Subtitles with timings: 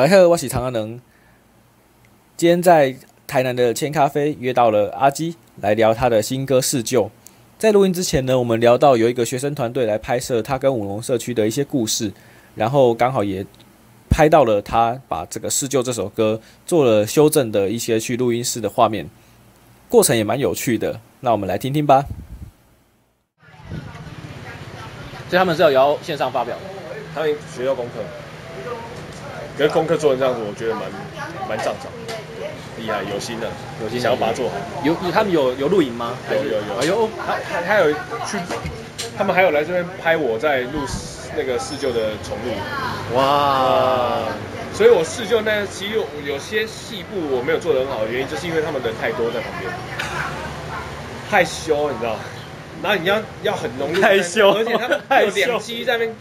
[0.00, 1.00] 大家好，我是常阿能。
[2.36, 2.94] 今天在
[3.26, 7.06] 台南的千咖啡约到了阿基来聊他的新歌《释旧》。
[7.58, 12.12] 在录音之前呢，我们聊到有一个学生团队来拍摄他跟五龙社区的一些故事，
[12.54, 13.44] 然后刚好也
[14.08, 19.10] 拍到了他把这个《释旧》这首歌做了修正的一些去录音室的画面，
[19.88, 21.00] 过程也蛮有趣的。
[21.18, 22.04] 那我们来听听吧。
[25.28, 26.62] 所以他们是要摇线上发表的，
[27.12, 27.94] 他们学校功课，
[29.58, 30.84] 可是功课做成这样子，我觉得蛮
[31.48, 31.90] 蛮上场，
[32.78, 33.48] 厉害，有心的，
[33.82, 34.54] 有心想要把它做好。
[34.84, 36.14] 有他们有有录影吗？
[36.30, 36.78] 有有有。
[36.80, 37.92] 哎呦，他他他有
[38.24, 38.38] 去，
[39.18, 40.78] 他们还有来这边拍我在录
[41.36, 42.54] 那个四舅的重录。
[43.16, 44.20] 哇！
[44.72, 49.72] 所以我四舅那其实有有些细部我没有做得很好的原因，就是因为他们人太多在旁边，
[51.28, 52.14] 害羞，你知道。
[52.80, 56.14] 然后你要要很浓郁，害羞，而且他们有两机在那边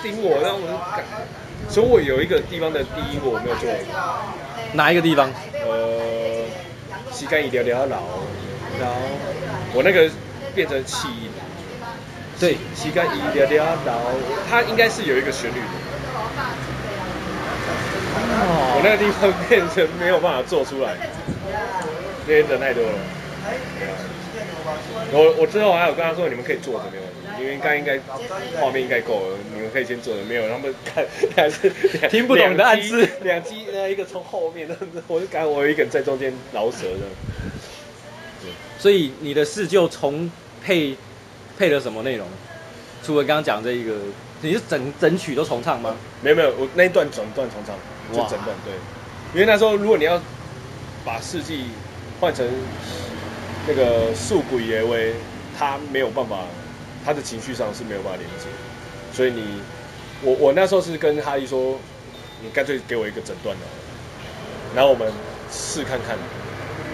[0.00, 1.04] 盯我，然后我就赶。
[1.68, 3.68] 所以我有一个地方的第一我没有做。
[4.74, 5.30] 哪一个地方？
[5.66, 6.44] 呃，
[7.12, 7.98] 膝盖一条条老，
[8.80, 8.96] 然后
[9.72, 10.10] 我那个
[10.54, 11.30] 变成气音。
[12.40, 13.98] 对，膝盖一条条老，
[14.50, 15.66] 它应该是有一个旋律的。
[18.40, 18.74] 哦。
[18.76, 20.96] 我那个地方变成没有办法做出来，
[22.26, 22.98] 因为人太多了。
[25.12, 27.98] 我我之后还有跟他说，你们可以坐着没有问题，因为刚应该
[28.60, 31.06] 画面应该够了，你们可以先坐着，没有他们看
[31.36, 31.70] 还是
[32.08, 34.66] 听不懂的暗示，两机那一个从后面，
[35.06, 38.48] 我就感觉我有一个人在中间饶舌的。
[38.78, 40.30] 所以你的事就重
[40.64, 40.96] 配
[41.58, 42.26] 配了什么内容？
[43.02, 43.94] 除了刚刚讲这一个，
[44.40, 45.94] 你是整整曲都重唱吗？
[46.22, 47.76] 没有没有，我那一段整段重唱，
[48.10, 48.72] 就整段对。
[49.34, 50.20] 因为那时候如果你要
[51.04, 51.66] 把四季
[52.20, 52.48] 换成。
[53.66, 55.14] 那个素鬼爷威，
[55.58, 56.40] 他没有办法，
[57.04, 58.46] 他的情绪上是没有办法连接，
[59.12, 59.60] 所以你，
[60.22, 61.78] 我我那时候是跟哈利说，
[62.42, 63.62] 你干脆给我一个诊断的，
[64.74, 65.12] 然后我们
[65.52, 66.16] 试看看，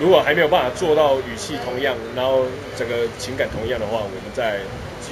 [0.01, 2.45] 如果还没有办法做到语气同样，然后
[2.77, 4.61] 整个情感同样的话，我们再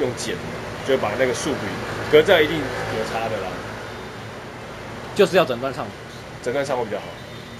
[0.01, 0.35] 用剪，
[0.87, 1.61] 就把那个素鬼，
[2.11, 3.49] 可是这样一定有差的啦，
[5.15, 5.87] 就是要整段唱，
[6.43, 7.05] 整段唱会比较好，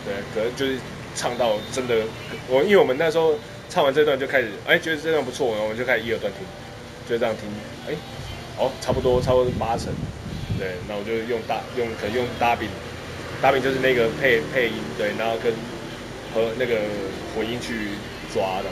[0.05, 0.81] 对，可是就是
[1.15, 2.05] 唱到真的，
[2.49, 3.35] 我因为我们那时候。
[3.71, 6.41] 唱完这段就开始，哎，觉得这段不错，然后我们就开始一二段听，
[7.09, 7.49] 就这样听，
[7.89, 7.97] 哎，
[8.59, 9.87] 哦，差不多，差不多八成，
[10.59, 12.69] 对，那我就用大用可能用大饼，
[13.41, 15.51] 大饼就是那个配配音，对，然后跟
[16.35, 16.77] 和那个
[17.35, 17.89] 混音去
[18.33, 18.69] 抓的。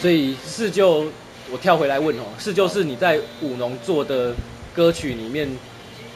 [0.00, 1.06] 所以释旧，
[1.50, 4.32] 我跳回来问哦，释旧是你在舞农做的
[4.74, 5.48] 歌曲里面，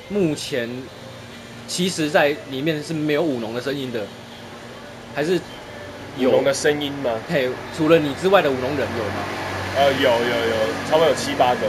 [0.09, 0.71] 目前
[1.67, 4.07] 其实在里面是没有舞农的声音的。
[5.13, 5.41] 还是
[6.19, 7.10] 舞龙的声音吗？
[7.28, 9.25] 嘿，除了你之外的舞龙人有吗？
[9.76, 10.56] 呃，有有有，
[10.88, 11.60] 差不多有七八个。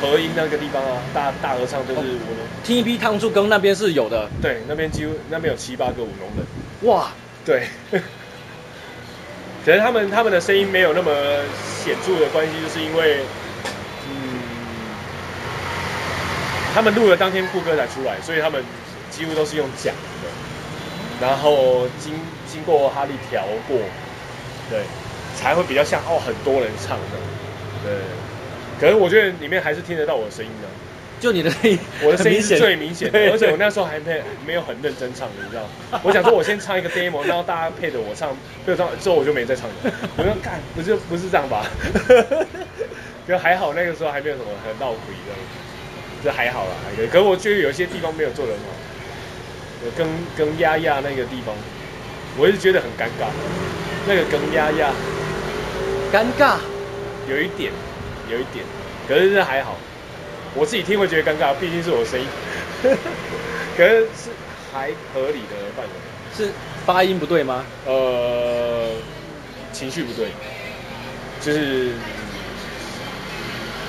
[0.00, 2.46] 合音那个地方啊，大大合唱就是舞龙。
[2.64, 4.30] TB 烫树根那边是有的。
[4.40, 6.46] 对，那边几乎那边有七八个舞龙人。
[6.90, 7.10] 哇，
[7.44, 7.66] 对。
[9.62, 11.12] 可是他们他们的声音没有那么
[11.84, 13.18] 显著的关系，就是因为，
[14.08, 14.40] 嗯，
[16.74, 18.64] 他们录了当天副歌才出来，所以他们
[19.10, 20.09] 几乎都是用讲的。
[21.20, 22.14] 然后经
[22.46, 23.76] 经过哈利调过，
[24.70, 24.80] 对，
[25.36, 27.16] 才会比较像哦，很多人唱的，
[27.84, 27.92] 对。
[28.80, 30.68] 可是我觉得里面还是听得到我的声音的，
[31.20, 35.62] 就你的声音，我的声音是最明显的， 而且我那时候还没没有很认真唱的，你知道。
[36.02, 39.74] 我想说我先唱一个 demo， 然后大家配着我唱，配着唱之后我就没再唱了。
[40.16, 41.66] 我说干，不是不是这样吧？
[43.28, 45.38] 就还好那个时候还没有什么很闹鬼这样，
[46.24, 47.06] 就还好啦，还可以。
[47.06, 48.66] 可是我觉得有些地方没有做的很好。
[49.96, 51.54] 跟跟丫丫那个地方，
[52.36, 53.26] 我一直觉得很尴尬。
[54.06, 54.92] 那个跟丫丫，
[56.12, 56.56] 尴尬，
[57.28, 57.72] 有一点，
[58.30, 58.64] 有一点，
[59.08, 59.76] 可是这还好。
[60.54, 62.26] 我自己听会觉得尴尬，毕竟是我的声音。
[63.76, 64.30] 可是是
[64.72, 65.90] 还合理的范围。
[66.36, 66.50] 是
[66.86, 67.64] 发音不对吗？
[67.86, 68.88] 呃，
[69.72, 70.28] 情绪不对，
[71.40, 71.92] 就是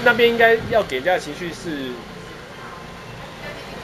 [0.04, 1.92] 那边应该要给人家的情绪是。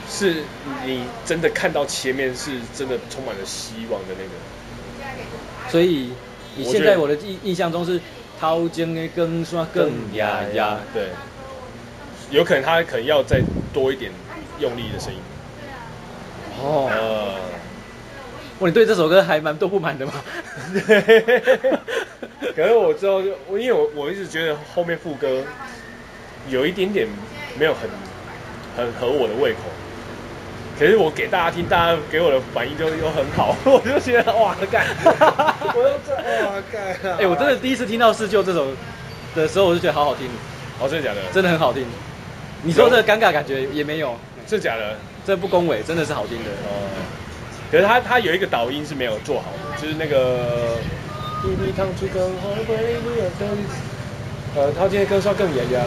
[0.10, 0.44] 是
[0.86, 6.12] 你真的看到前面是真的充满了希望的那个，所以
[6.56, 8.00] 你现在我的印印象中是
[8.40, 11.10] 掏尖的更刷更压压，对，
[12.32, 13.42] 有可能他可能要再
[13.74, 14.12] 多一点
[14.60, 15.20] 用力的声音。
[16.60, 17.36] 哦，呃，
[18.60, 20.14] 我你对这首歌还蛮多不满的吗？
[22.56, 25.44] 可是我之后就我因为我我一直觉得后面副歌
[26.50, 27.08] 有一点点
[27.60, 27.90] 没有很
[28.76, 29.60] 很合我的胃口。
[30.80, 34.86] 可是我给大家听，大家给我的反应就又很好， 我就觉得哇干，
[35.74, 36.14] 我要这
[36.46, 36.82] 哇干，
[37.14, 38.68] 哎、欸，我真的第一次听到四舅这首
[39.36, 40.28] 的时候，我就觉得好好听，
[40.80, 41.22] 哦，真的假的？
[41.34, 41.84] 真的很好听。
[42.64, 44.16] 你说这个尴尬感觉也没有，
[44.48, 44.96] 是假的？
[45.26, 46.50] 这不恭维，真的是好听的。
[46.66, 46.88] 哦。
[47.72, 50.78] 可是他他有一个导音是没有做好的，就是那个。
[54.56, 55.82] 呃，他今天歌稍更严呀。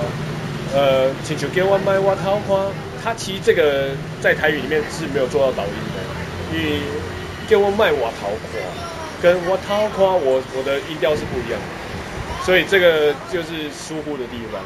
[0.75, 2.67] 呃，请求给我买我桃花。
[3.03, 6.81] 他其实这个在台语里面是没有做到导音的，因为
[7.49, 8.61] 给我卖我桃花
[9.23, 14.63] 跟我桃花，我我的音调是不一样的，所以这个就是疏忽的地方，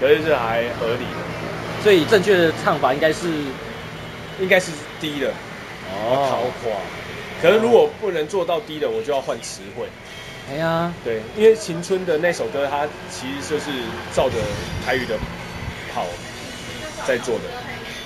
[0.00, 1.82] 可是这还合理的。
[1.82, 3.28] 所以正确的唱法应该是
[4.40, 5.28] 应该是低的
[5.90, 6.76] 哦，桃花。
[7.40, 9.86] 可是如果不能做到低的，我就要换词汇。
[10.50, 13.70] 哎呀，对，因为晴春的那首歌，它其实就是
[14.14, 14.36] 照着
[14.84, 15.14] 台语的
[15.94, 16.04] 跑
[17.06, 17.44] 在做的。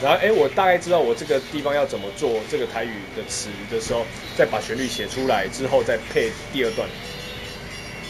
[0.03, 4.05] 然后，哎，我大概知道我这个地方要怎么做这个台语的词的时候，
[4.37, 6.89] 再把旋律写出来之后，再配第二段，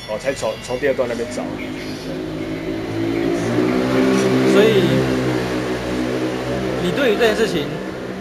[0.08, 1.42] 哦，才从从第二段那边找。
[4.52, 4.82] 所以，
[6.82, 7.66] 你对于这件事情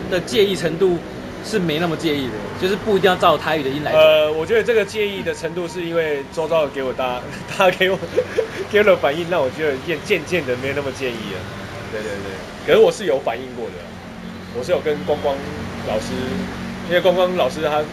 [0.09, 0.97] 的介意程度？
[1.43, 3.91] 是没那么介意的，就是不一定要照台语的音来。
[3.93, 7.21] 呃，我觉得这个介意的程度是因为周遭给我大家，
[7.57, 7.97] 大家给我
[8.71, 11.39] 给了反应，让我觉得渐渐渐的没有那么介意了。
[11.91, 12.29] 对对对，
[12.65, 13.73] 可是我是有反应过的，
[14.57, 15.35] 我是有跟光光
[15.87, 16.13] 老师，
[16.87, 17.83] 因为光光老师他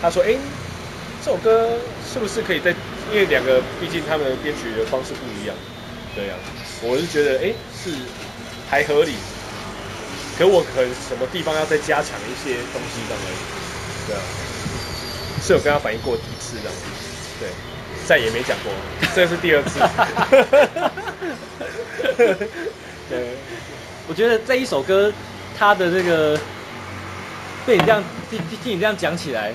[0.00, 0.34] 他说，哎，
[1.24, 1.68] 这首歌
[2.10, 2.70] 是不是可以在，
[3.12, 5.54] 因为两个毕竟他们编曲的方式不一样，
[6.14, 6.40] 对呀、啊，
[6.82, 7.90] 我是觉得哎是
[8.70, 9.14] 还合理。
[10.38, 13.36] 可我可什么地方要再加强一些东西这样而已，
[14.08, 14.22] 对啊，
[15.42, 16.74] 是有跟他反映过几次这样，
[17.38, 17.48] 对，
[18.06, 18.72] 再也没讲过，
[19.14, 19.78] 这是第二次。
[23.10, 23.26] 对，
[24.08, 25.12] 我觉得这一首歌，
[25.58, 26.38] 它的这个
[27.66, 29.52] 被你这样听听你这样讲起来，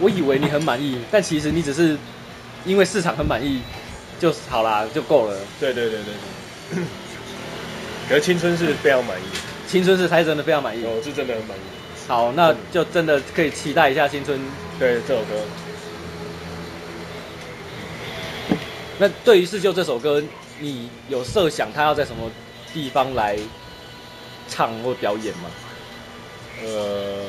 [0.00, 1.96] 我以为你很满意，但其实你只是
[2.66, 3.62] 因为市场很满意
[4.18, 5.36] 就好啦，就够了。
[5.60, 6.12] 对对对对
[6.74, 6.82] 对。
[8.08, 9.22] 可是青春是非常满意。
[9.68, 11.60] 青春是才真的非常满意，我是真的很满意。
[12.08, 14.36] 好，那就真的可以期待一下青春。
[14.80, 15.36] 对这首歌。
[18.98, 20.20] 那对于是就这首歌，
[20.60, 22.30] 你有设想他要在什么
[22.72, 23.36] 地方来
[24.48, 25.50] 唱或表演吗？
[26.62, 27.24] 呃，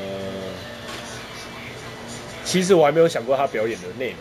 [2.44, 4.16] 其实我还没有想过他表演的内容，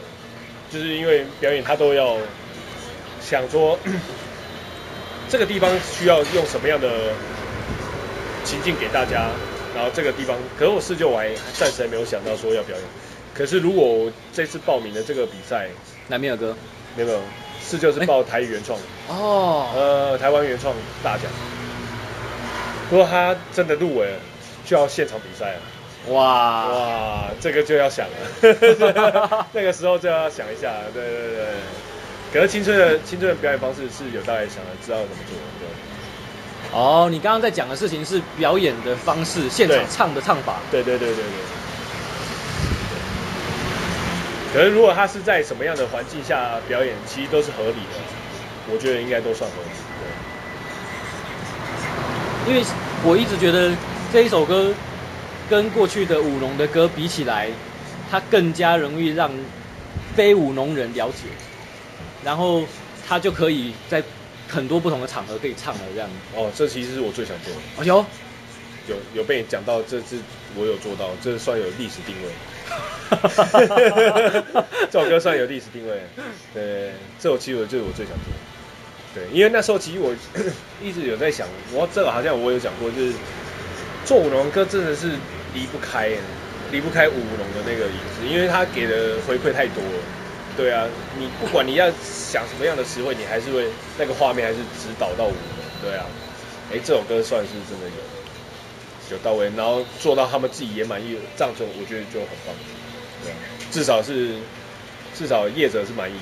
[0.71, 2.17] 就是因为表演他都要
[3.21, 3.77] 想说
[5.29, 6.89] 这个地方需要用什么样的。
[8.43, 9.29] 情境给大家，
[9.75, 12.85] 然后这个地方，可是我试就我还暂时还没有想到说要表演。
[13.35, 15.69] 可是如果我这次报名的这个比赛，
[16.07, 16.57] 南边有歌，
[16.97, 17.19] 没有没有，
[17.63, 18.77] 四旧是报台语原创
[19.07, 20.73] 哦，呃，台湾原创
[21.03, 21.25] 大奖。
[22.89, 24.19] 如果他真的入围了，
[24.65, 25.61] 就要现场比赛了。
[26.13, 31.45] 哇哇，这个就要想了， 那个时候就要想一下，对对对。
[32.33, 36.77] 可是青春的青春的表演方式是有大概想了，知道怎么做，对。
[36.77, 40.55] 哦，你刚刚在讲的事情是表演的方式，现场唱的唱法。
[40.71, 41.23] 对对对对对。
[44.53, 47.99] 可是如果他是在什么样的环境下表演，其实都是合理的，
[48.71, 49.69] 我觉得应该都算合理。
[52.45, 52.53] 对。
[52.53, 52.63] 因为
[53.03, 53.71] 我一直觉得
[54.11, 54.73] 这一首歌
[55.49, 57.49] 跟过去的舞龙的歌比起来，
[58.09, 59.31] 它更加容易让
[60.15, 61.27] 非舞龙人了解，
[62.23, 62.63] 然后
[63.07, 64.03] 他就可以在。
[64.49, 67.59] 很多不同的场合可以唱了这样哦，这其实是我最想做的。
[67.79, 68.05] 哎呦，
[68.89, 70.19] 有有被你讲到，这次
[70.57, 72.27] 我有做到，这算有历史定位。
[74.91, 76.01] 这首歌算有历史定位。
[76.53, 78.31] 对，这首其实就是我最想做。
[79.13, 80.15] 对，因为那时候其实我
[80.81, 83.13] 一直有在想，我这个好像我有讲过，就是
[84.05, 85.09] 做舞龙歌真的是
[85.53, 86.09] 离不开，
[86.71, 89.99] 离不开舞龙的那个影子，因为他给的回馈太多了。
[90.55, 90.87] 对啊，
[91.17, 93.65] 你不管你要想什么样的词汇，你还是会
[93.97, 95.35] 那个画面还是指导到我的。
[95.81, 96.05] 对啊，
[96.71, 98.20] 哎，这首歌算是真的有
[99.11, 102.55] 有到位，然后做到他们自己也满意，这样就我觉得就很棒。
[103.23, 103.35] 对啊，
[103.69, 104.29] 至少是
[105.13, 106.15] 至少业者是满意。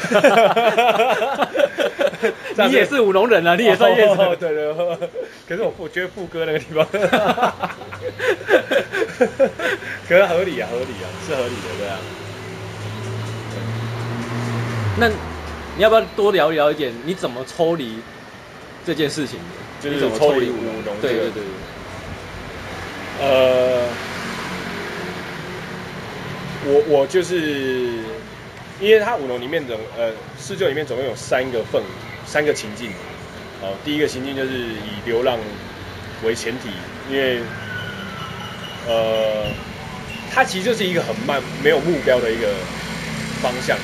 [2.68, 4.12] 你也是舞龙人啊，你也算业者。
[4.12, 4.72] 哦、对对，
[5.48, 6.86] 可是我我觉得副歌那个地方，
[10.08, 11.98] 可是合理啊，合理啊，是合理的，对啊。
[14.98, 15.14] 那你
[15.78, 16.92] 要不要多聊一聊一点？
[17.04, 17.98] 你怎么抽离
[18.86, 19.38] 这件事情
[19.82, 19.82] 的？
[19.82, 20.94] 就是抽离舞龙。
[21.00, 21.42] 对对对。
[23.20, 23.86] 呃，
[26.64, 27.36] 我我就是，
[28.80, 31.82] 因为他舞农里面总呃四旧里面总共有三个份，
[32.26, 32.90] 三个情境。
[33.60, 35.38] 哦，第一个情境就是以流浪
[36.24, 36.70] 为前提，
[37.10, 37.40] 因为
[38.88, 39.52] 呃，
[40.32, 42.48] 它其实就是一个很慢、没有目标的一个
[43.42, 43.76] 方向。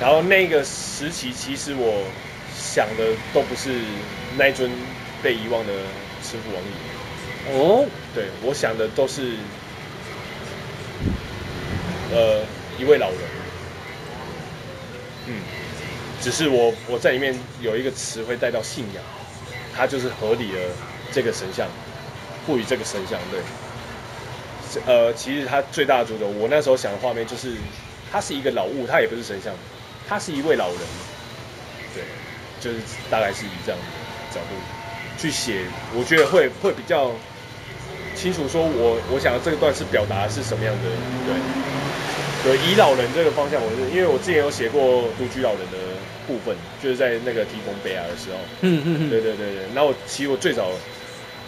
[0.00, 2.04] 然后那个时期，其实我
[2.56, 3.70] 想的都不是
[4.36, 4.70] 那尊
[5.24, 5.72] 被遗忘的
[6.22, 6.87] 师傅王爷。
[7.50, 9.36] 哦，对，我想的都是，
[12.12, 12.42] 呃，
[12.78, 13.18] 一位老人。
[15.26, 15.42] 嗯，
[16.20, 19.02] 只是我我在里面有一个词会带到信仰，
[19.74, 20.58] 它就是合理的
[21.12, 21.66] 这个神像，
[22.46, 23.40] 赋予这个神像，对。
[24.84, 27.56] 呃，其实他最大的主轴，我那时候想的画面就是，
[28.12, 29.54] 他是一个老物，他也不是神像，
[30.06, 30.78] 他是一位老人，
[31.94, 32.02] 对，
[32.60, 32.76] 就是
[33.10, 34.54] 大概是以这样的角度
[35.18, 35.64] 去写，
[35.94, 37.10] 我觉得会会比较
[38.18, 40.90] 清楚，说我我想要这个段是表达的是什么样的，
[42.42, 45.78] 对，对，以老人这个方向，我是因为我之前有写过独居老人的
[46.26, 50.66] 部分，就是在那个提供贝亚的时候，嗯嗯嗯，对对对对，然后其实我最早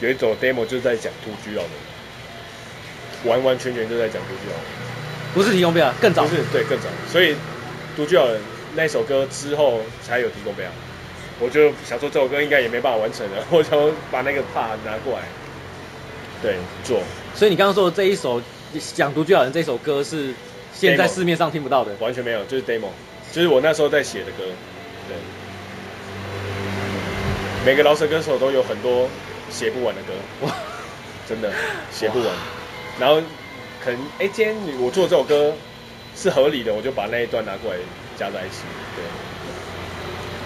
[0.00, 1.70] 有一种 demo 就是在讲独居老人。
[3.22, 4.64] 完完全全就在讲独居老人，
[5.34, 7.36] 不是提供贝亚，更早，不是对更早，所以
[7.94, 8.40] 独居老人
[8.74, 10.70] 那首歌之后才有提供贝亚。
[11.38, 13.78] 我就想说这首歌应该也没办法完成了，我想
[14.10, 15.24] 把那个 part 拿过来，
[16.42, 17.00] 对做。
[17.34, 18.40] 所以你刚刚说的这一首
[18.94, 20.34] 讲独居老人这首歌是
[20.74, 22.88] 现在市面上听不到的，完全没有，就是 demo，
[23.32, 24.44] 就是我那时候在写的歌。
[25.08, 25.16] 对，
[27.64, 29.08] 每个饶舌歌手都有很多
[29.50, 30.12] 写不完的歌，
[30.46, 30.54] 哇，
[31.28, 31.50] 真的
[31.90, 32.28] 写不完。
[32.98, 33.20] 然后
[33.82, 35.52] 可能哎，今天我做这首歌
[36.16, 37.78] 是合理的，我就把那一段拿过来
[38.16, 38.62] 加在一起。
[38.94, 39.02] 对，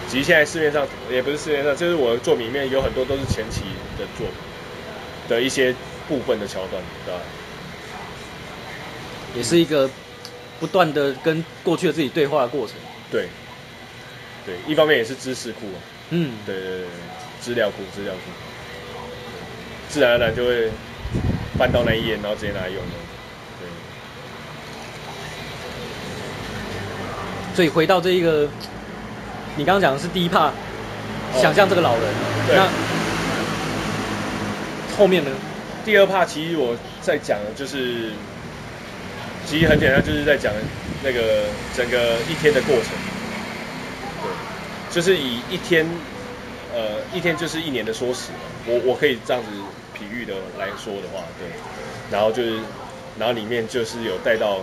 [0.08, 3.62] 其实现在市面上也不是市面上，就是我的作品里面有很多都是前期
[3.98, 4.36] 的作品
[5.28, 5.74] 的一些
[6.08, 7.20] 部分的桥段，对吧？
[9.34, 9.88] 也是一个
[10.60, 12.76] 不断的跟过去的自己对话的过程。
[13.10, 13.28] 对，
[14.46, 15.60] 对，一方面也是知识库。
[16.10, 16.86] 嗯，对对对，
[17.40, 18.20] 资料库，资料库，
[19.88, 20.70] 自然而然就会。
[21.56, 22.82] 翻到那一页，然后直接拿来用的。
[23.60, 23.68] 对。
[27.54, 28.48] 所以回到这一个，
[29.54, 30.50] 你刚刚讲的是第一 part，
[31.40, 32.02] 想象这个老人。
[32.48, 32.56] 对。
[32.56, 32.66] 那
[34.96, 35.30] 后面呢？
[35.84, 38.10] 第二 part 其实我在讲的就是，
[39.46, 40.52] 其实很简单，就是在讲
[41.02, 41.44] 那个
[41.76, 42.86] 整个一天的过程。
[44.22, 44.30] 对。
[44.90, 45.86] 就是以一天，
[46.74, 48.30] 呃，一天就是一年的缩时。
[48.66, 49.48] 我我可以这样子。
[49.96, 51.46] 比喻的来说的话，对，
[52.10, 52.58] 然后就是，
[53.16, 54.58] 然后里面就是有带到，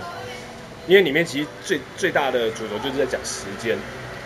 [0.86, 3.78] 因为里面其实最最大的主轴就是在讲时间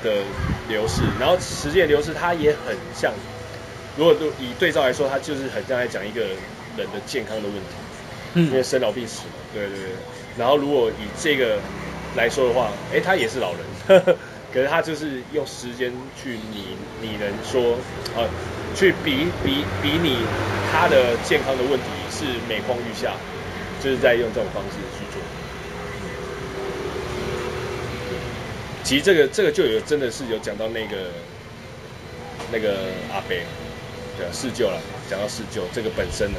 [0.03, 0.23] 的
[0.67, 3.13] 流逝，然后时间的流逝它也很像，
[3.97, 6.21] 如果都以对照来说，它就是很像在讲一个
[6.77, 7.75] 人的健康的问题，
[8.35, 9.89] 嗯，因为生老病死嘛，对对对，
[10.37, 11.59] 然后如果以这个
[12.15, 14.17] 来说的话，哎，他也是老人，呵呵，
[14.53, 16.65] 可是他就是用时间去拟
[17.01, 17.77] 拟人说，
[18.15, 18.27] 啊。
[18.75, 20.17] 去比比比拟
[20.69, 23.13] 他的健康的问题是每况愈下，
[23.81, 25.21] 就是在用这种方式去做。
[28.83, 31.07] 其实这个这个就有真的是有讲到那个
[32.51, 32.79] 那个
[33.13, 33.37] 阿伯，
[34.17, 34.79] 对啊，四舅了，
[35.09, 36.37] 讲到四舅这个本身呢，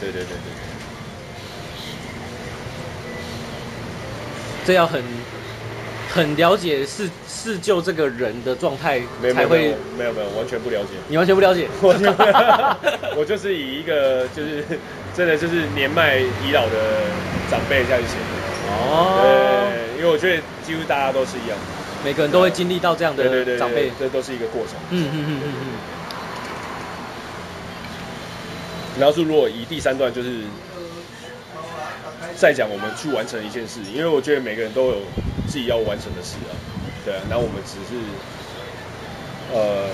[0.00, 0.62] 对对对对对，
[4.66, 5.02] 这要很。
[6.14, 9.00] 很了解四四舅这个人的状态，
[9.34, 10.88] 才会没有没有完全不了解。
[11.08, 11.66] 你完全不了解？
[13.16, 14.62] 我就是以一个就是
[15.16, 17.00] 真的就是年迈已老的
[17.50, 18.74] 长辈下去写的。
[18.76, 19.22] 哦。
[19.22, 21.56] 对，因为我觉得几乎大家都是一样，
[22.04, 23.24] 每个人都会经历到这样的
[23.56, 24.74] 长辈，这都是一个过程。
[24.90, 25.66] 嗯嗯嗯嗯嗯。
[29.02, 30.42] 然后是如果以第三段就是。
[32.34, 34.96] 再讲我们去完成一件事，因为我觉得每个人都有
[35.46, 36.50] 自己要完成的事啊，
[37.04, 38.00] 对啊，那我们只是，
[39.52, 39.86] 呃，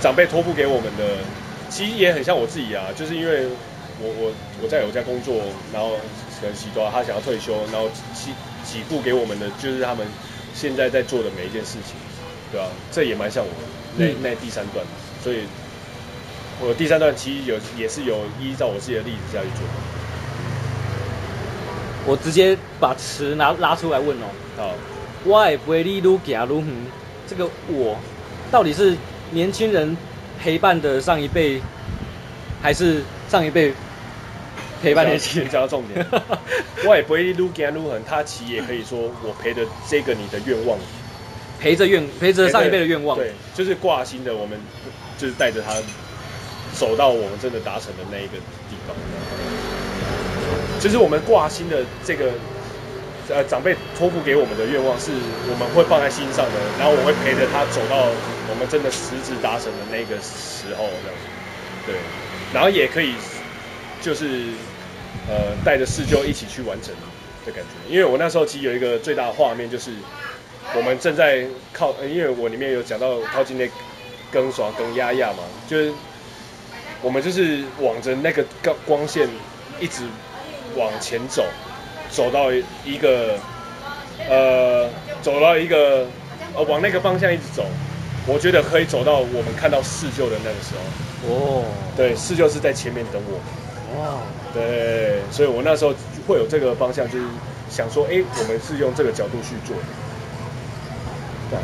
[0.00, 1.18] 长辈托付给我们的，
[1.70, 3.46] 其实也很像我自己啊，就是因为
[4.00, 4.32] 我我
[4.62, 5.36] 我在有家工作，
[5.72, 5.90] 然后
[6.40, 8.32] 可能许多他想要退休，然后几
[8.64, 10.04] 几步给我们的就是他们
[10.54, 11.94] 现在在做的每一件事情，
[12.50, 12.66] 对啊？
[12.90, 13.50] 这也蛮像我
[13.96, 14.84] 那那第三段，
[15.22, 15.44] 所以
[16.60, 19.66] 我第三段其实有也是有依照我自己的例子下去做。
[22.06, 24.74] 我直接把词拿拉出来问哦，好，
[25.24, 26.68] 我会陪你愈行愈远，
[27.26, 27.96] 这个我
[28.50, 28.94] 到底是
[29.30, 29.96] 年轻人
[30.38, 31.62] 陪伴的上一辈，
[32.62, 33.72] 还是上一辈
[34.82, 35.50] 陪伴年轻人？
[35.50, 36.06] 讲到重点，
[36.84, 40.78] 我会陪你愈行愈远，他其实也可以说我陪着这个你的愿望，
[41.58, 44.60] 陪着愿陪着上一辈的愿望，对，就是挂心的，我们
[45.16, 45.72] 就是带着他
[46.74, 48.36] 走到我们真的达成的那一个
[48.68, 48.94] 地方。
[50.80, 52.32] 就是我们挂心的这个，
[53.30, 55.12] 呃，长辈托付给我们的愿望，是
[55.48, 58.04] 我们会放在心上的，然后我会陪着他走到
[58.50, 61.16] 我们真的实质达成的那个时候，这样。
[61.16, 61.24] 子，
[61.86, 61.94] 对，
[62.52, 63.14] 然后也可以，
[64.02, 64.52] 就是，
[65.28, 66.92] 呃，带着四舅一起去完成
[67.46, 69.90] 的感觉，因为我那时候其实有一个最大的画面，就是
[70.76, 73.66] 我们正在靠，因为我里面有讲到靠近那
[74.30, 75.92] 更爽更压压嘛，就是
[77.04, 79.28] 我们就是往着那个光光线
[79.78, 80.02] 一直
[80.74, 81.44] 往前走，
[82.10, 83.38] 走到一个
[84.26, 84.88] 呃，
[85.20, 86.06] 走到一个
[86.56, 87.62] 呃，往那个方向一直走，
[88.26, 91.28] 我觉得可以走到我们看到四舅的那个时候。
[91.28, 93.38] 哦，对，四舅是在前面等我。
[94.00, 94.18] 哇，
[94.54, 95.92] 对，所以我那时候
[96.26, 97.26] 会有这个方向，就是
[97.68, 99.76] 想说，哎，我们是用这个角度去做。
[101.50, 101.58] 对。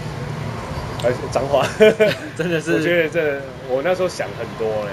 [1.03, 1.67] 而且脏话，
[2.37, 4.93] 真的是， 我觉得这我那时候想很多嘞，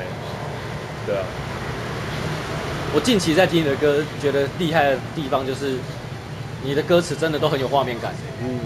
[1.08, 1.24] 对啊。
[2.94, 5.76] 我近期在听你的歌，觉得厉害的地方就是
[6.64, 8.14] 你的歌词真的都很有画面感。
[8.44, 8.60] 嗯。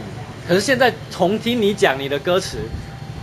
[0.47, 2.57] 可是现在重听你讲你的歌词，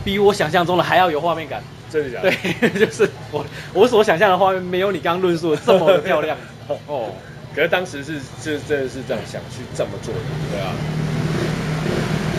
[0.05, 1.61] 比我想象中的还要有画面感。
[1.91, 2.31] 真的假的？
[2.31, 3.45] 对， 就是我
[3.75, 6.37] 我所想象的画面没有你刚刚论述的这么的漂亮。
[6.87, 7.11] 哦。
[7.55, 10.21] 可是当时是是真的是这样想去这么做的，
[10.53, 10.73] 对啊。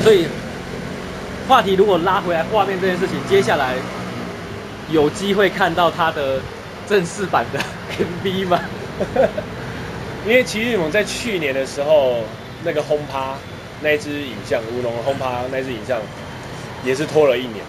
[0.04, 0.26] 所以。
[1.48, 3.74] 话题如果拉回来，画面这件事情，接下来
[4.92, 6.40] 有机会看到他的
[6.90, 7.60] 正式版的
[8.26, 8.60] MV 吗？
[10.28, 12.24] 因为奇异猛在去年的时候，
[12.64, 13.36] 那个轰趴
[13.82, 16.00] 那支影像，乌龙轰趴那支影像
[16.84, 17.64] 也是拖了一年。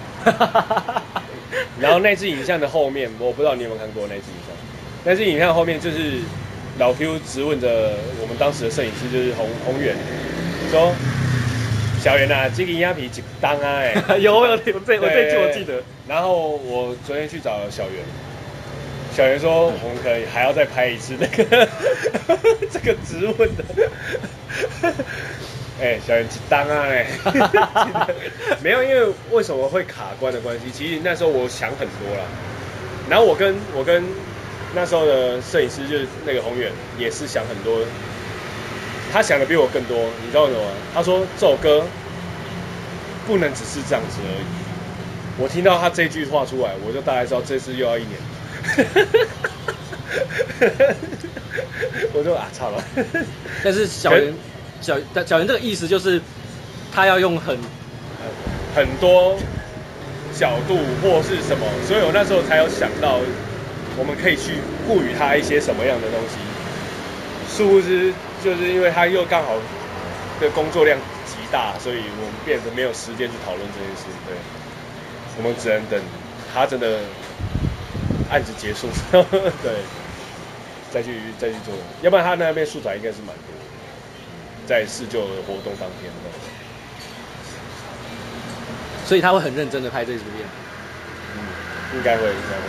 [1.78, 4.56] 然后那支影像的后面，我不知道你有没有看过那支影像。
[5.04, 6.18] 那支影像后面就是
[6.78, 9.94] 老 Q 直问着我们当时的摄影师，就是洪洪远
[10.70, 10.92] 说。
[12.02, 13.76] 小袁啊，这个鸭皮几当啊？
[14.08, 15.82] 哎，有有有，这我这句我记得。
[16.08, 18.02] 然后我昨天去找小袁，
[19.20, 21.68] 小袁说我们可以还要再拍一次那个
[22.72, 23.62] 这个质问的。
[25.78, 26.86] 哎，小袁几当啊？
[26.88, 27.06] 哎，
[28.64, 30.70] 没有，因为为什么会卡关的关系？
[30.72, 32.24] 其实那时候我想很多了。
[33.10, 34.02] 然后我跟我跟
[34.74, 37.78] 那时候的摄影师就是那个宏远，也是想很多。
[39.12, 40.60] 他想的比我更多，你知道什么？
[40.94, 41.84] 他说这首歌
[43.26, 44.46] 不能只是这样子而已。
[45.36, 48.14] 我听到他这句话出来，我就大概知道这次又要一年。
[52.14, 52.82] 我就啊，操了。
[53.62, 54.34] 但是小袁
[54.80, 56.20] 小小袁这个意思就是，
[56.92, 57.56] 他要用很
[58.74, 59.38] 很多
[60.38, 63.18] 角度或是什么，所以我那时候才有想到，
[63.96, 64.54] 我们可以去
[64.86, 66.36] 赋予他一些什么样的东西。
[67.56, 68.12] 殊不知。
[68.42, 69.52] 就是因为他又刚好
[70.40, 74.04] 的工作量极大，所以我们变得没有时间去讨论这件事。
[74.26, 74.34] 对，
[75.36, 76.00] 我们只能等
[76.54, 77.00] 他真的
[78.30, 79.24] 案子结束之后，
[79.62, 79.74] 对，
[80.92, 81.74] 再去再去做。
[82.02, 83.44] 要不然他那边素材应该是蛮多，
[84.66, 86.30] 在试旧的活动当天的。
[89.04, 90.46] 所以他会很认真的拍这支片。
[91.36, 91.42] 嗯，
[91.96, 92.62] 应该会，应该会。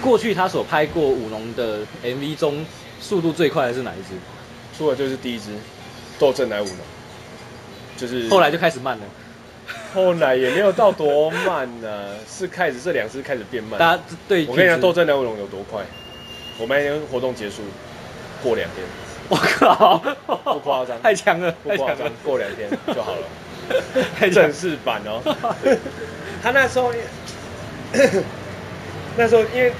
[0.00, 2.64] 过去他所拍过舞龙的 MV 中，
[3.00, 4.14] 速度最快的是哪一支？
[4.78, 5.50] 说的就是第一支，
[6.18, 6.76] 斗阵来舞龙，
[7.96, 9.04] 就是后来就开始慢了。
[9.96, 13.80] 后来也没有到多慢呢、啊，是开始这两支开始变慢。
[13.80, 15.80] 大家对，我跟你讲，斗阵来舞龙有多快？
[16.58, 17.62] 我们那天活动结束
[18.42, 18.86] 过两天，
[19.30, 19.98] 我靠，
[20.44, 23.26] 不夸张，太强了，不夸张，过两天就好了，
[24.30, 25.22] 正式版哦。
[26.42, 26.92] 他那时候，
[29.16, 29.72] 那时候因为。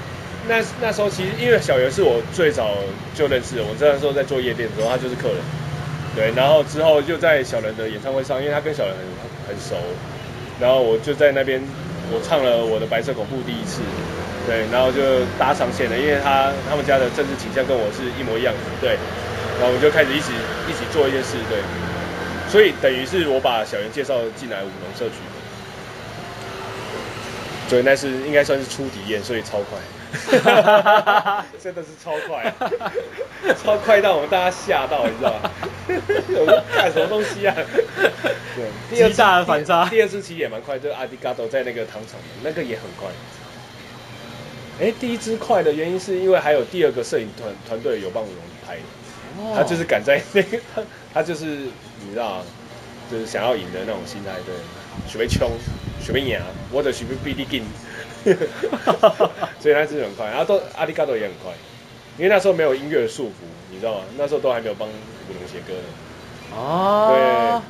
[0.49, 2.69] 那那时候其实因为小袁是我最早
[3.13, 5.37] 就认识的，我那时候在做夜店的时候，他就是客人，
[6.15, 9.03] 对，然后之后就在小人的演唱会上，因为他跟小人很
[9.47, 9.75] 很熟，
[10.59, 11.61] 然后我就在那边
[12.11, 13.81] 我唱了我的白色恐怖第一次，
[14.45, 18.97] 对，然后就搭上线了，因为他他们家的政治倾向跟我是一模一样的，对，
[19.59, 20.31] 然后我就开始一起
[20.69, 21.59] 一起做一件事，对，
[22.49, 25.15] 所以等于是我把小袁介绍进来舞龙社区，
[27.69, 29.79] 所以那是应该算是初体验，所以超快。
[31.61, 32.53] 真的是超快，
[33.63, 35.51] 超快到我们大家吓到，你知道吗？
[35.87, 37.55] 我说干什么东西啊？
[38.89, 39.87] 对，极大的反差。
[39.89, 43.09] 第二支其实也蛮快，就是阿迪嘎多在那个糖厂，那个也很快。
[44.79, 48.77] 哎、欸，第一支快的原因是因为还有第二个摄影团团队有帮我们拍，
[49.55, 50.81] 他就是赶在那个，他
[51.13, 52.43] 他就是你知道，
[53.11, 54.53] 就是想要赢的那种心态，对，
[55.11, 55.51] 准备冲，
[56.05, 56.39] 准备赢，
[56.71, 57.63] 我的准备比你紧。
[59.59, 61.51] 所以那是很快，然后都阿迪嘎多也很快，
[62.17, 64.01] 因为那时候没有音乐的束缚，你知道吗？
[64.17, 64.91] 那时候都还没有帮舞
[65.33, 66.57] 龙写歌呢。
[66.57, 67.61] 哦。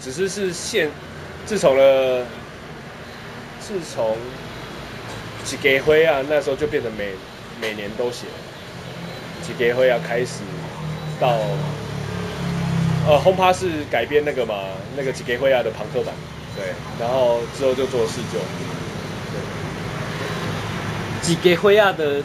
[0.00, 0.90] 对，只是是现，
[1.46, 2.24] 自从了，
[3.60, 4.16] 自从
[5.44, 7.10] 几个灰啊，那时候就变成每
[7.60, 8.26] 每年都写，
[9.42, 10.42] 几个灰啊开始
[11.20, 11.38] 到，
[13.06, 14.64] 呃，轰趴是改编那个嘛，
[14.96, 16.14] 那个几个灰啊的庞克版，
[16.56, 18.38] 对，然后之后就做四旧。
[21.24, 22.22] 几个灰亚的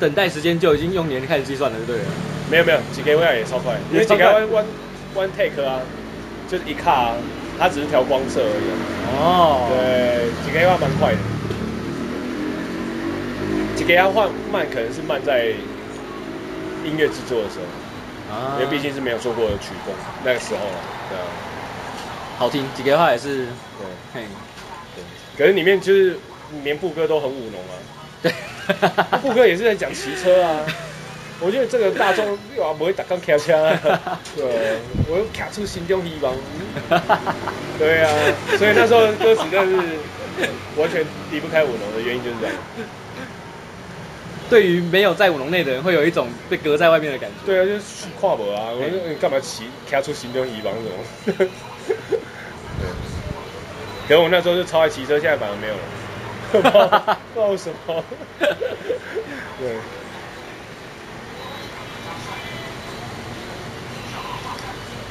[0.00, 2.00] 等待时间就已经用年开始计算了，对不对？
[2.50, 4.64] 没有没有，几个灰亚也超快，因为几个 one one
[5.14, 5.80] one take 啊，
[6.50, 7.14] 就是一卡，啊
[7.58, 8.66] 它只是调光色而已。
[9.08, 11.18] 哦，对，个要蛮快的，
[13.76, 15.54] 这个要换慢，可能是慢在
[16.84, 21.24] 音乐制作的时候，啊，因为毕竟是没有做过的曲风，那个时候啊，对啊，
[22.38, 23.46] 好听，几个话也是，
[23.78, 24.26] 对，嘿，
[24.96, 25.04] 对，
[25.38, 26.18] 可是里面就是
[26.64, 27.74] 连副歌都很舞农啊，
[28.66, 30.60] 对，副歌也是在讲骑车啊。
[31.38, 32.26] 我觉得这个大众
[32.56, 36.34] 又不会打钢卡车啊， 对，我又卡出心中希望，
[37.78, 38.10] 对啊，
[38.56, 39.76] 所以那时候歌词真是
[40.76, 42.56] 完全离不开舞龙的原因就是这样。
[44.48, 47.36] 对于没有在舞龙内的人，会有一种被隔在外面的感觉。
[47.44, 50.74] 对啊，就是跨博啊，我说你干嘛骑卡出心中希望
[51.26, 51.48] 这种？
[52.80, 52.88] 对，
[54.08, 55.80] 可是我那时候就超爱骑车，现在反而没有了，
[56.52, 58.04] 不知道不知道为什么，
[59.58, 59.76] 对。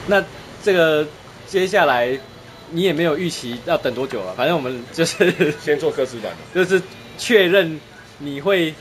[0.08, 0.24] 那
[0.64, 1.08] 这个
[1.48, 2.18] 接下来
[2.70, 6.82] 你也没有预期要等多久了，反正我们就是先做歌词版， 就是
[7.18, 7.80] 确认
[8.20, 8.74] 你会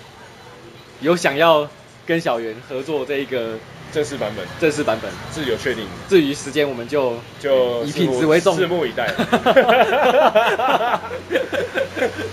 [1.00, 1.68] 有想要
[2.06, 3.58] 跟小圆合作这一个
[3.94, 5.86] 正式版本，正式版本是有确定。
[6.08, 9.08] 至于时间，我们就就以品质为重，拭目以待。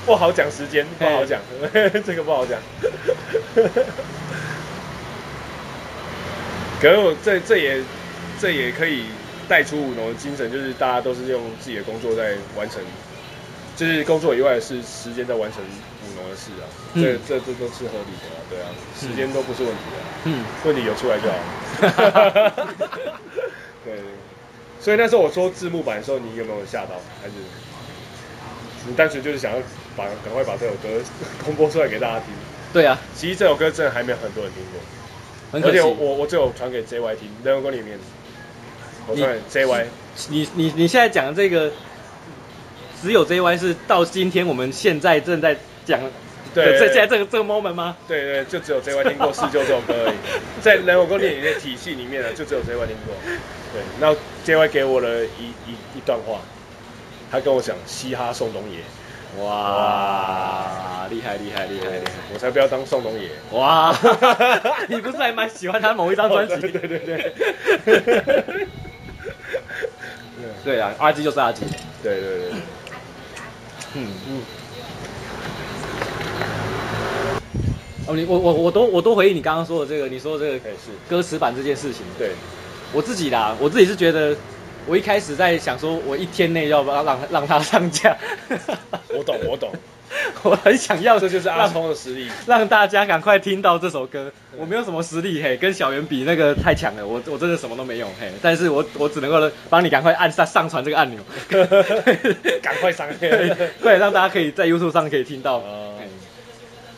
[0.06, 1.40] 不好讲时间，不好讲，
[2.04, 2.60] 这个不好讲。
[6.82, 7.82] 可是我这这也。
[8.40, 9.04] 这也可以
[9.48, 12.82] 带出舞龙的精神，就是大家都是用自己的工作在完成，
[13.78, 15.62] 就是工作以外的事，时间在完成
[16.04, 16.66] 舞龙的事啊。
[16.94, 18.68] 嗯、这这这都是合理的啊，对啊，
[19.00, 19.98] 时间都不是问题啊。
[20.26, 21.36] 嗯，问题有出来就好。
[23.86, 24.00] 对，
[24.80, 26.96] 所以那时候我说字幕版的时候，你有没有吓到？
[27.22, 27.34] 还是
[28.88, 29.58] 你单纯就是想要
[29.96, 30.90] 把赶快把这首歌
[31.46, 32.28] 公播出来给大家听？
[32.74, 38.00] 对啊，其实这首歌真的还没有很多人听过，而且我我我只有传给 JY 听，人文歌里面。
[39.08, 39.86] 我传给 JY，
[40.30, 41.72] 你你你现在讲的这个，
[43.02, 46.00] 只有 JY 是到今天我们现在正在讲，
[46.54, 47.96] 对，在现在这个这个 moment 吗？
[48.08, 50.16] 对对，就只有 JY 听过《四旧》这首歌而已，
[50.62, 53.16] 在人文歌电影的体系里面呢，就只有 JY 听过。
[53.74, 54.14] 对，那
[54.46, 56.40] JY 给我了一一一段话，
[57.32, 58.80] 他跟我讲嘻哈宋冬野。
[59.40, 62.12] 哇，哇厉害厉害厉害厉害！
[62.34, 63.30] 我才不要当宋冬野。
[63.52, 63.96] 哇，
[64.90, 66.56] 你不是还蛮喜欢他某一张专辑？
[66.60, 67.34] 对对对对。
[70.66, 71.64] 对啊，阿基就是阿基。
[72.04, 72.50] 对对对。
[73.94, 74.42] 嗯嗯。
[78.12, 82.02] 哦，你我我我都我都回应你刚刚说的这个，你说的这个是歌词版这件事情。
[82.18, 82.32] 对。
[82.94, 84.36] 我自己啦，我自己是觉得，
[84.86, 88.18] 我一开始在想说，我一天内要不要让让他上架。
[89.08, 89.72] 我懂，我懂。
[90.44, 94.34] 我很想要，这就是阿聪的实力，让大家赶快听到这首歌。
[94.58, 98.30] 我没有什么实力，嘿，跟小圆比那个太强了，我我真的什么都没有，嘿。
[98.42, 101.22] 但是我我只能够帮你赶快按上上传这个按钮，
[102.62, 103.08] 赶快上，
[103.82, 105.64] 快让大家可以在 YouTube 上可以听到。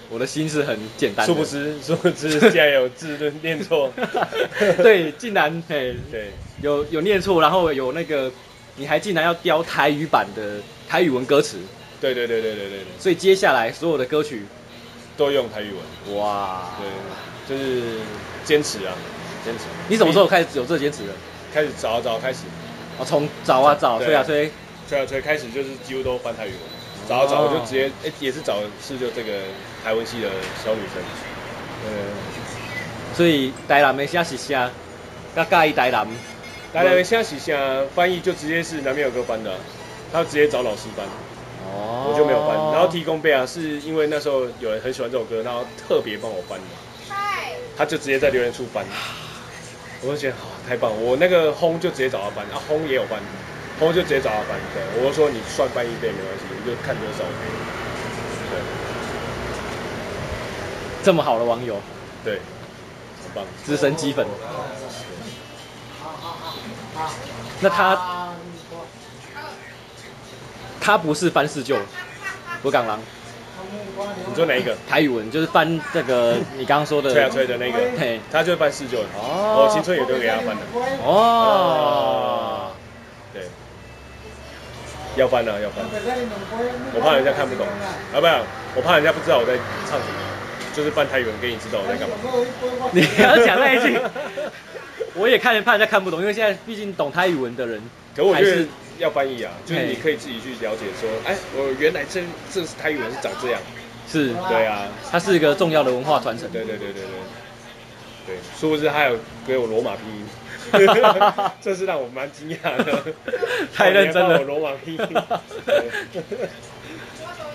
[0.09, 3.91] 我的心是很简单的，殊不知殊不知 竟然有字都念错，
[4.81, 8.31] 对，竟然嘿，对，有有念错，然后有那个
[8.75, 11.57] 你还竟然要雕台语版的台语文歌词。
[12.01, 14.43] 对对对对对对，所以接下来所有的歌曲
[15.15, 16.17] 都用台语文。
[16.17, 17.81] 哇，对，就是
[18.43, 18.93] 坚持啊，
[19.45, 19.63] 坚持。
[19.87, 21.13] 你什么时候开始有这个坚持的？
[21.53, 22.39] 开始找啊找开始。
[22.99, 24.51] 哦，从找啊找，吹啊吹，
[24.89, 26.59] 吹啊吹，开始就是几乎都翻台语文。
[27.07, 29.39] 找啊找，我就直接哎也是找是就这个
[29.83, 30.29] 台湾系的
[30.63, 31.01] 小女生。
[31.85, 31.91] 呃，
[33.15, 34.53] 所以台南的写是写，
[35.35, 36.07] 较介意台南。
[36.73, 37.57] 台南的写是写，
[37.93, 39.53] 翻译就直接是南面有个班的，
[40.11, 41.05] 他直接找老师翻。
[41.65, 46.65] 哦，我就没有翻，然后提供背啊，是因为那时候有人很喜欢这首歌，然后特别帮我翻的，
[47.77, 48.85] 他就直接在留言处翻，
[50.01, 53.19] 我就觉得好太棒，我那个轰就直接找他翻，啊轰也有翻，
[53.79, 57.23] 轰就直接找他翻，对，我就说你算翻一倍没关系，你就看多少。
[57.23, 57.41] 倍，
[58.51, 58.59] 对，
[61.03, 61.79] 这么好的网友，
[62.23, 62.39] 对，
[63.23, 64.25] 很棒，资深鸡粉，
[67.61, 68.29] 那他。
[70.85, 71.77] 他不是翻四旧，
[72.61, 72.99] 不港狼。
[74.27, 74.75] 你说哪一个？
[74.89, 77.13] 台语文就是翻这个你刚刚说的。
[77.13, 77.77] 吹啊吹的那个。
[77.97, 78.99] 嘿，他就是翻四旧。
[79.15, 79.63] 哦。
[79.63, 80.61] 我青春也都给他翻的。
[81.05, 82.73] 哦。
[83.31, 83.43] 对。
[85.15, 85.85] 要翻了，要翻。
[86.93, 87.65] 我怕人家看不懂。
[87.65, 88.27] 啊，不，
[88.75, 89.55] 我怕人家不知道我在
[89.89, 90.19] 唱什么，
[90.75, 92.15] 就是翻台语文给你知道我在干嘛。
[92.91, 93.99] 你要讲那一句。
[95.15, 97.79] 我也看，怕人家看不懂，因为现在毕竟懂台语文的人，
[98.15, 98.65] 可我觉得
[98.97, 103.61] 要翻译啊，就是你可以自己去了解说，哎，我原来这这是台语文是长这样，
[104.11, 107.03] 是，对啊，它是一个重要的文化传承，对对对对
[108.25, 110.25] 对，对，殊不知还有给我罗马拼音，
[111.61, 113.03] 这是让我蛮惊讶的，
[113.71, 115.07] 太认真了，罗马拼音，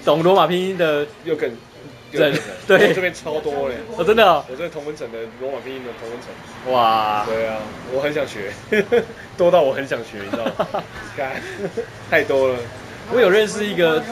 [0.05, 1.51] 懂罗马拼音的又更。
[2.11, 2.33] 对
[2.67, 3.75] 对，我这边超多嘞！
[3.97, 6.73] 我真的，我这同温层的罗马拼音的同温层。
[6.73, 7.25] 哇！
[7.27, 7.59] 对啊，
[7.93, 8.53] 我很想学，
[9.37, 10.83] 多到我很想学，你知道吗？
[12.11, 12.57] 太多了。
[13.13, 14.03] 我有认识一个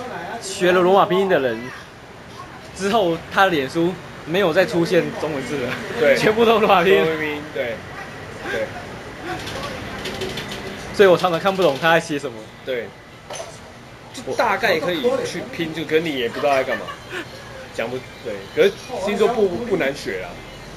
[0.41, 1.59] 学了罗马拼音的人，
[2.77, 3.93] 之后他的脸书
[4.27, 7.05] 没有再出现中文字了，对，全部都罗马拼音。
[7.55, 7.75] 对
[8.53, 8.67] 对。
[10.95, 12.37] 所以我常常看不懂他在写什么。
[12.65, 12.87] 对。
[14.15, 16.85] 就大概可以去拼，就可你也不知道在干嘛。
[17.77, 18.73] 讲不对，可是
[19.05, 20.31] 星座不不难学啊，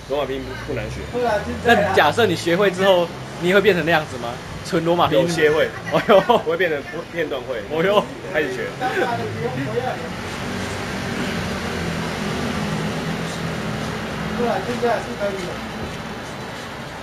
[0.10, 0.98] 罗马拼音不难学。
[1.66, 3.08] 那假设你学会之后，
[3.42, 4.34] 你会变成那样子吗？
[4.66, 5.26] 纯罗马拼音？
[5.26, 6.82] 有些会，哦哟，不会变成
[7.14, 7.58] 片段会。
[7.72, 8.68] 哦哟，开始学。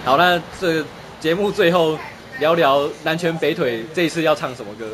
[0.04, 0.84] 好，那这个
[1.18, 1.98] 节目最后
[2.38, 4.86] 聊聊南拳北腿这一次要唱什么歌？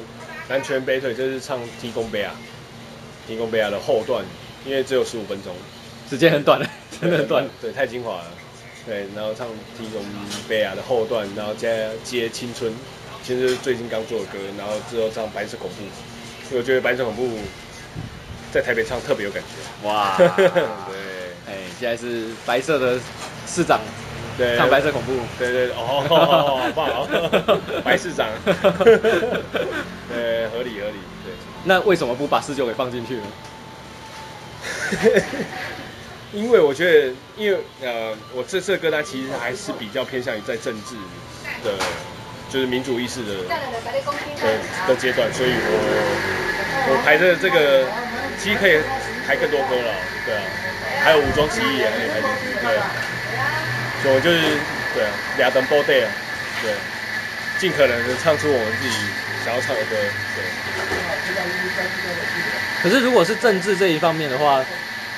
[0.49, 2.33] 南拳北腿就是唱提供杯啊，
[3.27, 4.25] 提供杯啊的后段。
[4.65, 5.55] 因为只有十五分钟，
[6.09, 6.67] 时间很短了，
[7.01, 7.45] 真的很短。
[7.61, 8.25] 对，太精华了。
[8.87, 9.47] 对，然后唱
[9.79, 10.03] 《提供
[10.49, 12.71] 贝亚》的后段，然后接接《青春》，
[13.23, 15.83] 其实是最近刚做的歌，然后之后唱《白色恐怖》，
[16.51, 17.27] 因为我觉得《白色恐怖》
[18.53, 19.89] 在台北唱特别有感觉。
[19.89, 20.17] 哇。
[20.19, 21.23] 对。
[21.45, 22.99] 哎，现在是白色的
[23.47, 23.81] 市长，
[24.39, 25.13] 对，唱《白色恐怖》。
[25.39, 28.29] 对对对，哦，好棒哦，白市长。
[30.09, 30.99] 对，合理合理。
[31.25, 31.35] 对。
[31.65, 33.23] 那为什么不把四九给放进去呢？
[36.33, 40.95] 因为我觉得，因为呃，我这次的歌单其实还是比较偏向于在政治
[41.63, 41.77] 的，
[42.51, 43.55] 就是民主意识的的
[44.89, 45.77] 的阶段，所以我
[46.89, 47.85] 我排的这个
[48.39, 48.81] 其实可以
[49.27, 49.95] 排更多歌了，
[50.25, 50.43] 对啊，
[51.05, 52.77] 还有武装起义也可以排进去，对。
[52.79, 52.91] 啊，
[54.03, 54.41] 所以我就是
[54.95, 56.09] 对啊，俩等波带啊，
[56.63, 56.73] 对，
[57.59, 58.97] 尽可能的唱出我们自己
[59.45, 59.97] 想要唱的歌，
[60.35, 60.43] 对。
[62.83, 64.65] 可是如果是政治这一方面的话，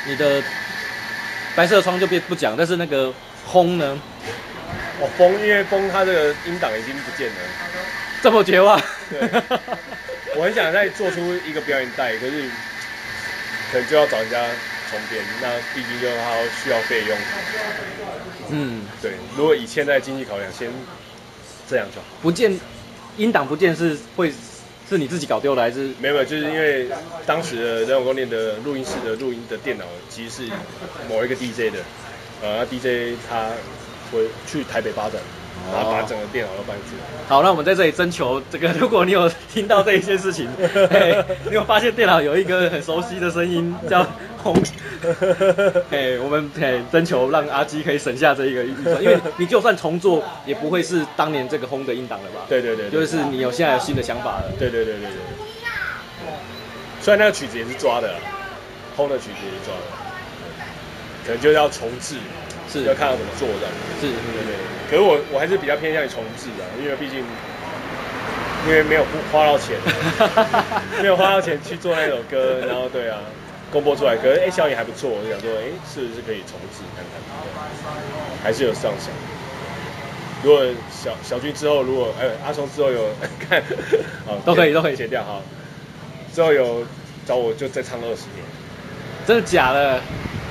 [0.07, 0.43] 你的
[1.57, 3.11] 白色窗就别不讲，但是那个
[3.47, 3.99] 轰呢？
[5.01, 7.35] 哦，风，因为风它这个音档已经不见了，
[8.23, 8.79] 这么绝望。
[9.09, 9.19] 对，
[10.37, 12.43] 我很想再做出一个表演带，可是
[13.73, 14.45] 可能就要找人家
[14.91, 17.19] 重编，那毕竟就它需要费用。
[18.51, 20.71] 嗯，对，如果以现在经济考量，先
[21.69, 22.07] 这样就好。
[22.21, 22.61] 不见
[23.17, 24.31] 音档不见是会。
[24.89, 25.91] 是你自己搞丢的还是？
[26.01, 26.89] 没有，就是因为
[27.27, 30.53] 当时的人偶光电的录音室的录音的电脑其实是
[31.09, 31.79] 某一个 DJ 的，
[32.43, 33.49] 呃，DJ 他
[34.13, 35.15] 回去台北发展。
[35.73, 36.97] 然后把整个电脑都搬去。
[37.27, 40.47] 好，那我们在这里征求这个， 如果你有听到这一些事情，
[41.49, 44.07] 你有发现电脑有一个很熟悉的声音叫
[44.45, 44.55] 轰，
[45.91, 52.43] 哎，我们哎征求让阿基可以省下这一个预算，因为你就算重做，也不会是当年这个轰的音档了吧？
[52.49, 54.53] 对对对，就是你有现在有新的想法了。
[54.59, 55.11] 对对对对对。
[57.01, 58.15] 虽然那个曲子也是抓的，
[58.97, 59.81] 轰的曲子也是抓的，
[61.27, 62.17] 可能就要重置。
[62.67, 63.69] 是要看要怎么做的，
[64.01, 64.55] 是，对对对。
[64.91, 67.23] 可是我我还是比较偏向于重置的，因为毕竟
[68.67, 69.77] 因为没有花到钱，
[71.01, 73.19] 没有花到钱去做那首歌，然后对啊，
[73.75, 77.21] 公播出来，可是哎效益还不错，我就想说哎是不是可以重置看看，
[78.41, 79.11] 还是有上想。
[80.45, 83.09] 如果小小军之后如果哎阿松之后有
[83.51, 83.61] 看，
[84.25, 85.41] 好都可以都可以写掉哈，
[86.33, 86.87] 之后有
[87.27, 88.45] 找我就再唱二十年，
[89.27, 90.01] 真的假的？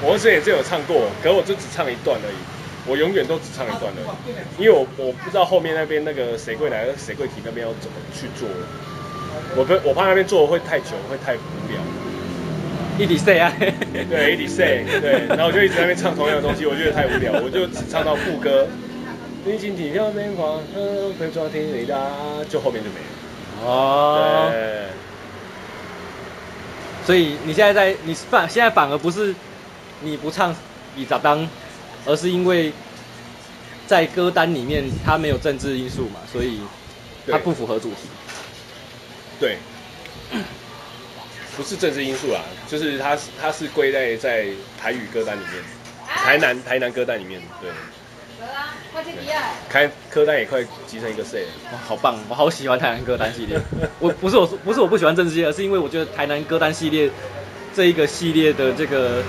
[0.02, 2.36] 我之前也是有唱过，可是我就只唱一段而已。
[2.86, 8.46] 我永远都只唱一段而已，因为我我不知道后面那边那个谁会来，谁会提那边要怎么去做。
[9.56, 11.80] 我不我怕那边做会太久，会太无聊。
[13.00, 18.68] 一直 say 啊，对，一直 say，对，然后我就一直在那边唱同样的东西，我觉得太无聊，我就只唱到副歌。
[19.46, 20.60] 你今天要变化，
[21.20, 21.96] 会抓天雷达，
[22.50, 23.66] 就后面就没了。
[23.66, 24.50] 哦。
[24.52, 24.86] 对。
[27.06, 29.34] 所以你现在在你反现在反而不是。
[30.06, 30.54] 你不唱
[30.98, 31.48] 你咋当，
[32.06, 32.74] 而是因为
[33.88, 36.60] 在歌单里面它没有政治因素嘛，所以
[37.26, 38.10] 它不符合主题。
[39.40, 39.60] 对，
[41.56, 44.48] 不是政治因素啦，就是它它是归在在
[44.82, 45.64] 台语歌单里面，
[46.08, 47.70] 台南台南歌单里面，对。
[49.70, 52.16] 开歌单也快集成一个 set，哇，好棒！
[52.30, 53.60] 我好喜欢台南歌单系列。
[54.00, 57.10] 我不是我不是我不喜欢政治系列，而是因为我觉得台南歌单系列
[57.76, 59.24] 这一个系列的这个。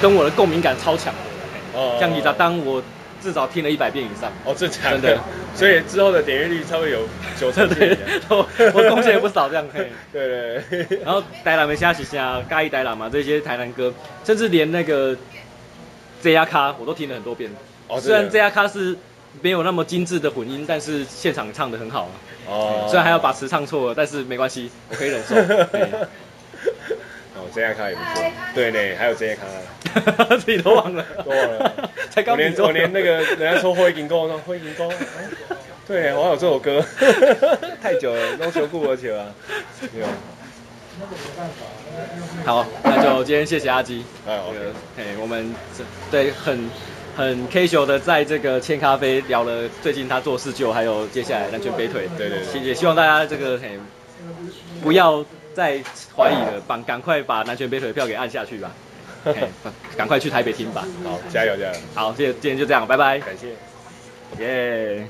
[0.00, 2.82] 跟我的共鸣感超强的，哦，像你咋当我
[3.22, 5.18] 至少听了一百遍以上，哦，真的，真的，
[5.54, 7.06] 所以之后的点阅率稍微有
[7.38, 7.96] 九成，对，
[8.28, 13.92] 我我贡献也不少这样，可以， 对对对，然后台南的虾喜虾、嘉义台南嘛，这些台南歌，
[14.24, 15.16] 甚至连那个
[16.22, 17.50] Z 亚卡我都听了很多遍，
[17.88, 18.96] 哦，虽然 Z 亚卡是
[19.42, 22.10] 没有那么精致的混音，但是现场唱的很好，
[22.48, 25.34] 哦，虽然还要把词唱错了，但是没关系，我可以忍受。
[27.52, 28.22] 真亚卡也不错。
[28.54, 29.42] 对呢，还有真亚卡，
[30.38, 31.90] 自己都忘了，都忘了。
[32.10, 34.90] 才刚我连我连那个人家说灰银沟，那灰银沟，
[35.86, 36.84] 对，我还有这首歌，
[37.82, 39.26] 太久了，弄球过而且啊，
[39.92, 40.06] 没有。
[42.44, 44.04] 好，那就今天谢谢阿基。
[44.26, 44.52] 哎，好。
[44.98, 45.54] 哎，我们
[46.10, 46.68] 对很
[47.16, 52.08] 很 casual 的在这个千咖啡聊了最近他做事就，还有接下来南拳北腿。
[52.18, 52.60] 对对对。
[52.60, 53.78] 也希望大家这个嘿
[54.82, 55.24] 不要
[55.54, 55.80] 再
[56.14, 58.70] 怀疑了，赶赶快把南拳北腿的票给按下去吧。
[59.24, 59.48] 嘿，
[59.96, 60.86] 赶快去台北听吧。
[61.04, 61.74] 好，加油加油。
[61.94, 63.18] 好，谢谢，今天就这样，拜拜。
[63.20, 63.54] 感谢。
[64.42, 65.06] 耶。